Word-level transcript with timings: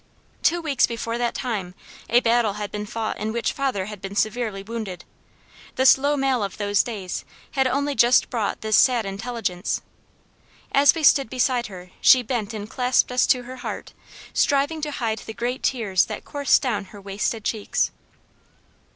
Two 0.41 0.61
weeks 0.63 0.87
before 0.87 1.19
that 1.19 1.35
time, 1.35 1.75
a 2.09 2.21
battle 2.21 2.53
had 2.53 2.71
been 2.71 2.87
fought 2.87 3.19
in 3.19 3.31
which 3.31 3.53
father 3.53 3.85
had 3.85 4.01
been 4.01 4.15
severely 4.15 4.63
wounded. 4.63 5.05
The 5.75 5.85
slow 5.85 6.17
mail 6.17 6.43
of 6.43 6.57
those 6.57 6.81
days 6.81 7.23
had 7.51 7.67
only 7.67 7.93
just 7.93 8.31
brought 8.31 8.61
this 8.61 8.75
sad 8.75 9.05
intelligence. 9.05 9.83
As 10.71 10.95
we 10.95 11.03
stood 11.03 11.29
beside 11.29 11.67
her 11.67 11.91
she 12.01 12.23
bent 12.23 12.51
and 12.51 12.67
clasped 12.67 13.11
us 13.11 13.27
to 13.27 13.43
her 13.43 13.57
heart, 13.57 13.93
striving 14.33 14.81
to 14.81 14.89
hide 14.89 15.19
the 15.19 15.35
great 15.35 15.61
tears 15.61 16.05
that 16.05 16.25
coursed 16.25 16.63
down 16.63 16.85
her 16.85 16.99
wasted 16.99 17.43
cheeks. 17.43 17.91